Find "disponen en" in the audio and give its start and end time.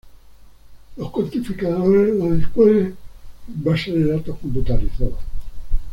2.37-3.63